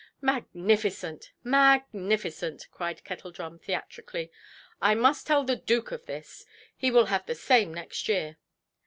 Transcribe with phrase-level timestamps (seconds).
[0.23, 2.67] "Magnificent, magnificent"!
[2.71, 4.31] cried Kettledrum, theatrically;
[4.81, 6.43] "I must tell the Dook of this.
[6.75, 8.37] He will have the same next year".